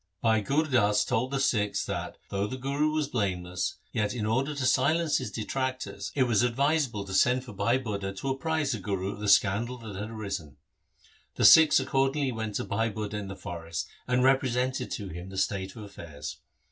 1 0.21 0.31
Bhai 0.31 0.41
Gur 0.41 0.63
Das 0.63 1.05
told 1.05 1.29
the 1.29 1.39
Sikhs 1.39 1.85
that, 1.85 2.17
though 2.29 2.47
the 2.47 2.57
Guru 2.57 2.89
was 2.89 3.07
blameless, 3.07 3.75
yet 3.91 4.15
in 4.15 4.25
order 4.25 4.55
to 4.55 4.65
silence 4.65 5.19
his 5.19 5.29
detractors 5.31 6.11
it 6.15 6.23
was 6.23 6.41
advisable 6.41 7.05
to 7.05 7.13
send 7.13 7.43
for 7.45 7.53
Bhai 7.53 7.77
Budha 7.77 8.11
to 8.17 8.29
apprise 8.29 8.71
the 8.71 8.79
Guru 8.79 9.11
of 9.11 9.19
the 9.19 9.27
scandal 9.27 9.77
that 9.77 9.95
had 9.95 10.09
arisen. 10.09 10.57
The 11.35 11.45
Sikhs 11.45 11.79
accordingly 11.79 12.31
went 12.31 12.55
to 12.55 12.63
Bhai 12.63 12.89
Budha 12.89 13.13
in 13.13 13.27
the 13.27 13.35
forest 13.35 13.87
and 14.07 14.23
represented 14.23 14.89
to 14.89 15.09
him 15.09 15.29
the 15.29 15.37
state 15.37 15.75
of 15.75 15.83
affairs. 15.83 16.37